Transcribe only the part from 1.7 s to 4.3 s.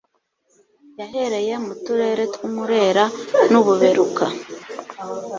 turere tw' u Mulera n' u Buberuka,